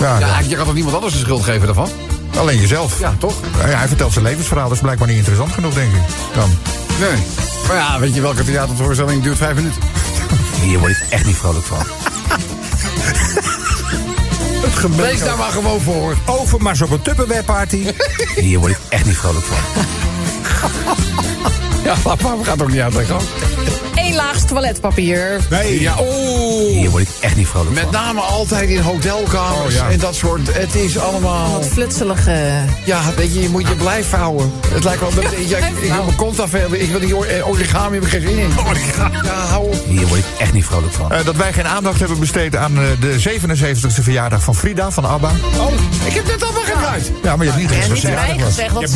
[0.00, 1.88] Ja, Ja, je kan toch niemand anders de schuld geven daarvan?
[2.36, 2.98] Alleen jezelf.
[2.98, 3.34] Ja, toch?
[3.58, 6.00] Ja, hij vertelt zijn levensverhaal, dat is blijkbaar niet interessant genoeg, denk ik.
[6.34, 6.50] Dan.
[7.00, 7.22] Nee.
[7.66, 9.82] Maar ja, weet je welke theatervoorstelling duurt vijf minuten?
[10.62, 11.78] Hier word ik echt niet vrolijk van.
[14.64, 15.02] Het gemeente.
[15.04, 16.16] Lees daar maar gewoon voor.
[16.26, 17.86] Overmars op een Tupperware party.
[18.36, 19.56] Hier word ik echt niet vrolijk van.
[21.84, 23.16] Ja, maar, we gaan het ook niet uitleggen.
[24.14, 25.40] Laagst toiletpapier.
[25.50, 25.80] Nee.
[25.80, 26.68] Ja, oh.
[26.68, 27.92] Hier word ik echt niet vrolijk Met van.
[27.92, 29.90] name altijd in hotelkamers Oh, ja.
[29.90, 30.54] en dat soort.
[30.54, 31.52] Het is allemaal.
[31.52, 32.50] Wat flutselige...
[32.84, 34.52] Ja, weet je, je moet je blijf houden.
[34.68, 36.80] Het lijkt wel dat ja, ik, ik wil mijn kont afhellen.
[36.82, 38.52] Ik wil die eh, origami, heb ik geen zin in.
[39.24, 39.84] Ja, hou op.
[39.86, 41.12] Hier word ik echt niet vrolijk van.
[41.12, 45.04] Eh, dat wij geen aandacht hebben besteed aan eh, de 77e verjaardag van Frida van
[45.04, 45.30] ABBA.
[45.58, 45.72] Oh,
[46.04, 47.10] ik heb net allemaal gebruikt.
[47.22, 48.92] Ja, maar je hebt niet gezegd niet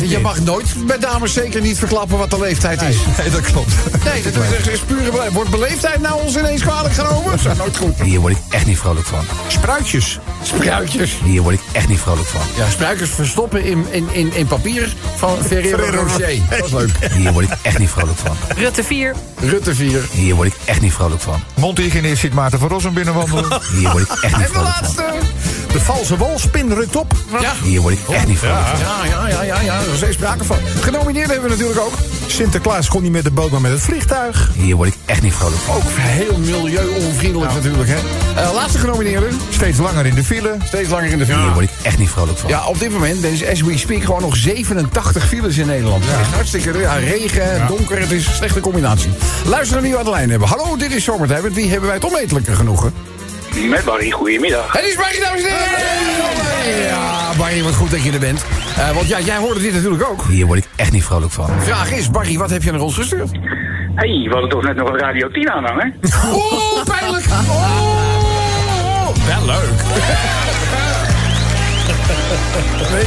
[0.00, 2.96] Je ze mag nooit bij dames zeker niet verklappen wat de leeftijd is.
[3.18, 3.72] Nee, dat klopt.
[4.04, 5.30] Nee, dat is pure.
[5.32, 7.30] Wordt beleefdheid nou ons ineens kwalijk genomen?
[7.30, 8.00] Dat is nooit goed.
[8.00, 9.24] Hier word ik echt niet vrolijk van.
[9.46, 10.18] Spruitjes.
[10.42, 11.12] Spruitjes.
[11.24, 12.40] Hier word ik echt niet vrolijk van.
[12.56, 16.38] Ja, spruitjes verstoppen in, in, in, in papier van Ferrero Rocher.
[16.50, 16.90] Dat is leuk.
[17.12, 18.36] Hier word ik echt niet vrolijk van.
[18.56, 19.14] Rutte 4.
[19.40, 20.00] Rutte 4.
[20.10, 21.42] Hier word ik echt niet vrolijk van.
[21.54, 23.60] Mondhygiënist ziet Maarten van Rossum binnenwandelen.
[23.72, 24.82] Hier word ik echt niet En de vrolijk van.
[24.82, 25.04] laatste.
[25.74, 27.12] De valse wolspin rukt op.
[27.40, 27.52] Ja.
[27.62, 28.78] Hier word ik echt niet vrolijk van.
[28.78, 29.80] Ja, ja, ja, ja, ja.
[29.80, 30.56] Er is steeds sprake van.
[30.80, 31.92] Genomineerd hebben we natuurlijk ook.
[32.26, 34.50] Sinterklaas kon niet met de boot, maar met het vliegtuig.
[34.54, 35.74] Hier word ik echt niet vrolijk van.
[35.74, 37.96] Ook heel milieu-onvriendelijk natuurlijk, hè.
[38.42, 39.28] Eh, laatste genomineerde.
[39.50, 40.56] Steeds langer in de file.
[40.64, 41.52] Steeds langer in de Hier film.
[41.52, 42.48] word ik echt niet vrolijk van.
[42.50, 46.04] Ja, op dit moment, is as we speak, gewoon nog 87 files in Nederland.
[46.06, 49.10] Het is hartstikke ja, regen, donker, het is een slechte combinatie.
[49.44, 50.48] Luister naar wie we aan de lijn hebben.
[50.48, 51.42] Hallo, dit is Zomertijd.
[51.42, 52.92] Met wie hebben wij het onmetelijke genoegen?
[53.54, 54.72] Met Barry, goedemiddag.
[54.72, 56.86] Het is Barry, dames en heren!
[56.86, 58.44] Ja, Barry, wat goed dat je er bent.
[58.76, 60.24] Eh, want ja, jij hoorde dit natuurlijk ook.
[60.28, 61.50] Hier word ik echt niet vrolijk van.
[61.60, 63.30] Vraag is, Barry, wat heb je naar ons gestuurd?
[63.32, 63.38] Hé,
[63.94, 65.94] hey, we hadden toch net nog een Radio 10 aanhangen?
[66.34, 67.24] Oeh, pijnlijk!
[67.48, 69.70] Oh, wel leuk.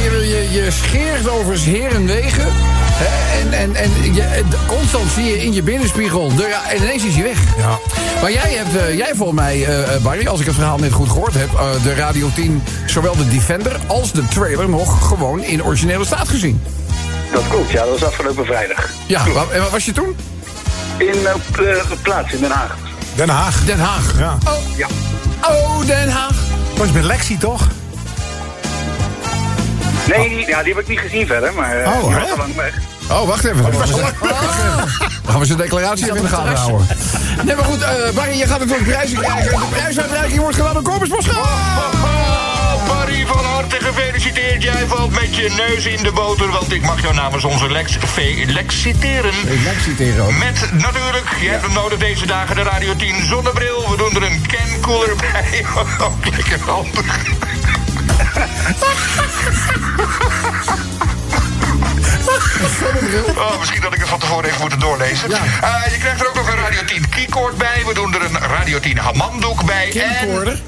[0.02, 2.52] Je, je, je scheert over heen en wegen.
[3.40, 6.34] En, en, en je, constant zie je in je binnenspiegel.
[6.34, 7.38] De, ja, en ineens is hij weg.
[7.58, 7.78] Ja.
[8.20, 10.92] Maar jij hebt, eh, jij volgens mij, eh, eh, Barry, als ik het verhaal net
[10.92, 11.54] goed gehoord heb...
[11.54, 16.28] eh, de Radio 10, zowel de Defender als de trailer nog gewoon in originele staat
[16.28, 16.62] gezien.
[17.32, 18.88] Dat klopt, ja, dat was afgelopen vrijdag.
[19.06, 20.16] Ja, waar, en waar was je toen?
[20.96, 22.76] In op, eh, plaats in Den Haag.
[23.14, 23.64] Den Haag.
[23.64, 24.14] Den Haag.
[24.18, 24.38] Ja.
[24.76, 24.86] Ja.
[25.42, 26.34] Oh, Den Haag.
[26.76, 27.68] Was met Lexi toch?
[30.08, 32.30] Nee, die, ja, die heb ik niet gezien verder, maar eh, Oh, die was hè?
[32.30, 32.74] al lang weg.
[33.10, 33.62] Oh, wacht even.
[33.62, 33.72] Dan
[35.26, 36.86] gaan we zijn declaratie even in de gaten houden.
[37.44, 39.50] Nee, maar goed, eh, Barry, je gaat natuurlijk prijzen krijgen.
[39.60, 41.46] De prijsuitreiking wordt gedaan door Corpus Moskou.
[42.86, 44.62] Barry, van harte gefeliciteerd.
[44.62, 47.96] Jij valt met je neus in de boter, want ik mag jou namens onze Lex
[48.06, 49.32] feliciteren.
[49.46, 50.38] Ik mag citeren ook.
[50.38, 53.90] Met natuurlijk, je hebt hem nodig deze dagen, de Radio 10 zonnebril.
[53.90, 55.64] We doen er een cancooler bij.
[56.06, 57.26] Ook lekker handig.
[63.36, 65.30] Oh, misschien dat ik het van tevoren even moeten doorlezen.
[65.30, 65.36] Ja.
[65.36, 67.82] Eh, je krijgt er ook nog een Radio 10 keycord bij.
[67.86, 70.00] We doen er een Radio 10 hamamdoek bij.
[70.00, 70.62] En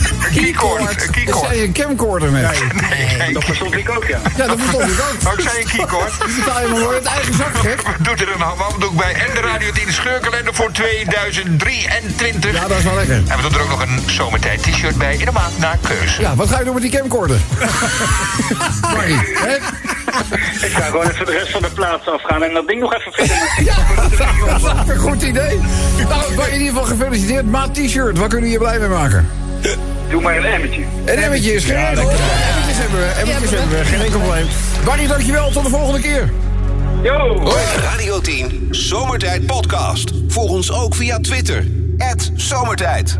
[0.00, 1.02] een keycord.
[1.02, 1.46] Een keycord.
[1.46, 2.62] zei een camcorder net.
[2.90, 4.18] Nee, geen Dat verstond ik ook, ja.
[4.36, 5.38] Ja, dat verstond ik ook.
[5.38, 6.12] Ik zei een keycord.
[6.26, 7.82] Die betaal je maar voor het eigen zak, gek.
[7.98, 9.14] We doen er een hamamdoek bij.
[9.14, 12.52] En de Radio 10 scheurkalender voor 2023.
[12.52, 13.22] Ja, dat is wel lekker.
[13.28, 16.20] En we doen er ook nog een zomertijd t-shirt bij in de maand naar keuze.
[16.20, 17.40] Ja, wat ga je doen met die camcorder?
[18.94, 19.56] Barry, hè?
[20.66, 23.12] Ik ga gewoon even de rest van de plaats afgaan en dat ding nog even
[23.12, 23.36] vinden.
[23.64, 23.76] Ja,
[24.46, 25.60] dat is een goed idee.
[26.08, 27.50] Nou, in ieder geval gefeliciteerd.
[27.50, 29.41] Maat t-shirt, waar kunnen we je blij mee maken?
[30.08, 30.82] Doe maar een emmertje.
[31.04, 32.10] Een emmertje is geregeld.
[32.10, 34.46] Emmertjes hebben we, emmertjes hebben we, geen enkel probleem.
[34.84, 36.32] Barry, dankjewel, tot de volgende keer.
[37.02, 37.52] Yo!
[37.76, 40.10] Radio 10 Zomertijd Podcast.
[40.28, 41.64] Volg ons ook via Twitter.
[42.34, 43.18] Zomertijd.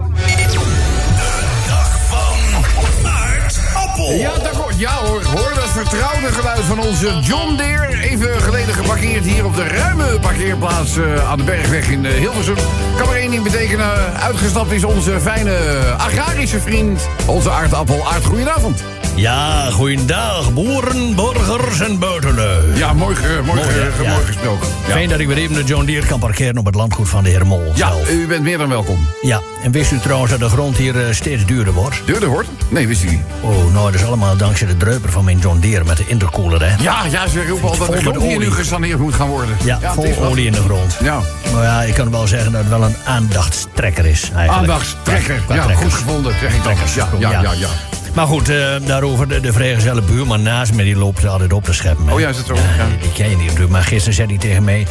[4.08, 8.02] Ja, daar Ja hoor, hoor dat vertrouwde geluid van onze John Deere.
[8.02, 12.54] Even geleden geparkeerd hier op de ruime parkeerplaats eh, aan de Bergweg in eh, Hilversum.
[12.96, 14.20] Kan maar één ding betekenen.
[14.20, 15.58] Uitgestapt is onze fijne
[15.98, 18.06] agrarische vriend, onze aardappel.
[18.06, 19.01] Aard, goedenavond.
[19.14, 22.76] Ja, goeiedag, boeren, burgers en buitenlui.
[22.76, 24.14] Ja, mooi, mooi, Mooi, Ja.
[24.26, 24.68] gesproken.
[24.86, 24.92] Ja.
[24.92, 27.30] Fijn dat ik weer even de John Deere kan parkeren op het landgoed van de
[27.30, 28.10] heer Mol Ja, zelf.
[28.10, 29.06] u bent meer dan welkom.
[29.22, 32.02] Ja, en wist u trouwens dat de grond hier eh, steeds duurder wordt?
[32.04, 32.48] Duurder wordt?
[32.68, 33.20] Nee, wist u niet.
[33.40, 36.60] Oh, nou, dat is allemaal dankzij de druiper van mijn John Deere met de intercooler,
[36.62, 36.82] hè?
[36.82, 39.56] Ja, ja, ze roepen al dat de grond hier nu gesaneerd moet gaan worden.
[39.64, 40.96] Ja, vol olie in de grond.
[41.02, 41.20] Ja,
[41.52, 44.50] Nou ja, ik kan wel zeggen dat het wel een aandachtstrekker is, eigenlijk.
[44.72, 45.42] aandachtstrekker.
[45.48, 46.74] Ja, goed gevonden, zeg ik dan.
[47.18, 47.68] Ja, ja, ja.
[48.14, 51.72] Maar goed, eh, daarover de, de vrijgezelle buurman naast me, die loopt altijd op te
[51.72, 52.10] scheppen.
[52.12, 52.54] Oh ja, is dat zo?
[52.54, 52.86] Ja.
[52.88, 53.70] Die, die ken je niet natuurlijk.
[53.72, 54.86] Maar gisteren zei hij tegen mij...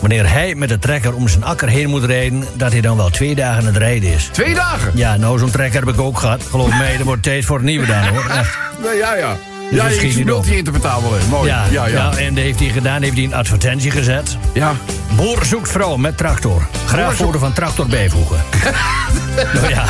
[0.00, 2.44] wanneer hij met de trekker om zijn akker heen moet rijden...
[2.54, 4.28] dat hij dan wel twee dagen aan het rijden is.
[4.32, 4.92] Twee dagen?
[4.94, 6.42] Ja, nou, zo'n trekker heb ik ook gehad.
[6.50, 8.26] Geloof mij, er wordt tijd voor het nieuwe dan, hoor.
[8.30, 8.58] Echt.
[8.82, 9.36] Nee, ja, ja.
[9.70, 10.24] Dus Ja, dat je op.
[10.24, 11.12] multi-interpretabel.
[11.12, 11.18] hè.
[11.28, 11.48] Mooi.
[11.48, 12.16] Ja, ja, ja.
[12.16, 14.36] en dat heeft hij gedaan, heeft hij een advertentie gezet.
[14.52, 14.72] Ja.
[15.16, 16.66] Boer zoekt vrouw met tractor.
[16.86, 18.36] Graag Boer zoekt- foto van tractor bijvoegen.
[19.54, 19.84] nou ja.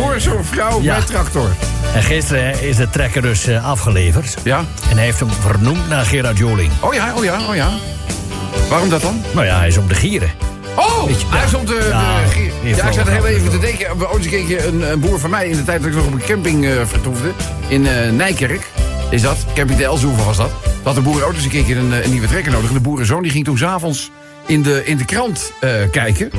[0.00, 0.96] Voor zo'n vrouw Ja.
[0.96, 1.48] met tractor.
[1.94, 4.36] En gisteren is de trekker dus eh, afgeleverd.
[4.44, 4.64] Ja.
[4.90, 6.70] En hij heeft hem vernoemd naar Gerard Joling.
[6.80, 7.68] Oh ja, oh ja, oh ja.
[8.68, 9.22] Waarom dat dan?
[9.34, 10.30] Nou ja, hij is om de gieren.
[10.76, 11.44] Oh, hij ja.
[11.44, 11.86] is op de...
[11.88, 14.10] Ja, de- heeft ja, ik zat heel even te denken.
[14.10, 15.48] Ooit een keertje een, een boer van mij...
[15.48, 17.32] in de tijd dat ik nog op een camping eh, vertoefde...
[17.68, 18.66] in eh, Nijkerk,
[19.10, 19.36] is dat.
[19.54, 20.50] Camping de Elzoever was dat.
[20.62, 22.68] Dat had de boer ook eens een keertje een, een nieuwe trekker nodig.
[22.68, 24.10] En de boerenzoon die ging toen s'avonds
[24.46, 25.52] in de, in de krant
[25.90, 26.30] kijken...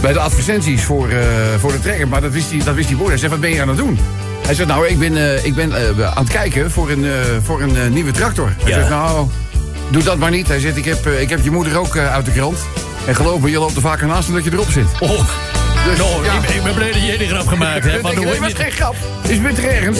[0.00, 1.08] bij de advertenties voor,
[1.58, 2.08] voor de trekker.
[2.08, 3.08] Maar dat wist, die, dat wist die boer.
[3.08, 3.98] Hij zei, wat ben je aan het doen?
[4.46, 7.10] Hij zegt, nou, ik ben, eh, ik ben eh, aan het kijken voor een, eh,
[7.42, 8.52] voor een nieuwe tractor.
[8.58, 8.76] Hij Ja.
[8.78, 9.28] zegt, nou,
[9.90, 10.48] doe dat maar niet.
[10.48, 12.58] Hij zegt, ik heb, ik heb je moeder ook uit de krant.
[13.06, 14.86] En geloof me, je loopt er vaker naast dan dat je erop zit.
[15.00, 15.20] Oh,
[15.84, 16.32] Dus, nou, ja.
[16.34, 18.00] ik, ben- ik ben blij dat jij die grap gemaakt hebt.
[18.02, 18.94] Want dan dat was geen grap.
[19.28, 19.98] Is bitter ergens.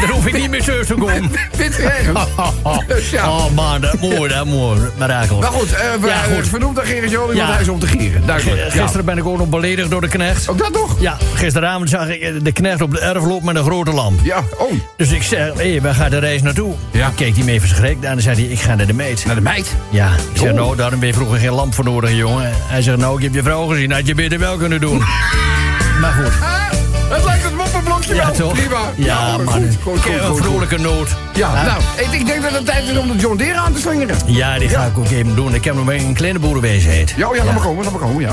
[0.00, 1.30] dan hoef ik niet meer zo te komen.
[1.58, 2.20] Bitter ergens.
[2.88, 3.30] Dus ja.
[3.30, 4.80] Oh man, dat mooi, dat mooi.
[4.98, 5.38] Mirakel.
[5.38, 6.48] Maar goed, we, Ja, goed.
[6.48, 8.26] vernoemd aan Gerrit Joling, want hij is om te gieren.
[8.26, 8.70] Duidelijk.
[8.70, 10.48] G- Gisteren ben ik ook nog beledigd door de knecht.
[10.48, 10.96] Ook dat nog?
[11.00, 14.20] Ja, gisteravond zag ik eh, de knecht op de erf lopen met een grote lamp.
[14.22, 14.72] Ja, oh.
[14.96, 16.74] Dus ik zeg, hé, waar gaat de reis naartoe?
[16.90, 17.08] Ja.
[17.08, 19.24] Ik keek die mee verschrikt en zei hij, ik ga naar de meet.
[19.26, 19.74] Naar de meid.
[19.90, 20.56] Ja, ik zeg, Oh.
[20.56, 22.50] nou, daarom ben je vroeger geen lamp voor nodig, jongen.
[22.54, 25.02] Hij zegt, nou, ik heb je vrouw gezien, had je beter wel kunnen doen.
[26.00, 26.32] maar goed.
[26.42, 26.70] Ah,
[27.08, 28.34] het lijkt het moppenblokje Ja, wel.
[28.34, 28.52] toch?
[28.52, 28.80] Prima.
[28.96, 29.54] Ja, hoor, man.
[29.54, 31.08] Goed, goed, goed, een goed, vrolijke noot.
[31.34, 33.80] Ja, nou, ik, ik denk dat het tijd is om de John Deere aan te
[33.80, 34.16] slingeren.
[34.26, 35.54] Ja, die ga ik ook even doen.
[35.54, 37.14] Ik heb nog een kleine boerenwezenheid.
[37.16, 38.32] Ja, oh ja, laat maar komen, laat maar komen, ja.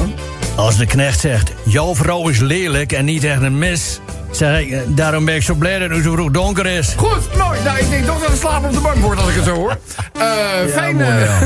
[0.56, 4.00] Als de knecht zegt, jouw vrouw is lelijk en niet echt een mis...
[4.32, 6.94] zeg ik, eh, daarom ben ik zo blij dat het zo vroeg donker is.
[6.98, 7.60] Goed, mooi.
[7.64, 9.54] Nou, ik denk toch dat het slapen op de bank wordt als ik het zo
[9.54, 9.78] hoor.
[10.14, 10.28] Eh
[10.74, 11.04] fijne,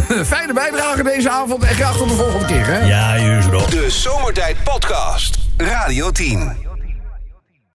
[0.07, 2.85] mooi, fijne bijdrage deze avond en graag tot de volgende keer, hè?
[2.85, 3.65] Ja, juist, bro.
[3.69, 5.37] De Zomertijd Podcast.
[5.57, 6.72] Radio 10.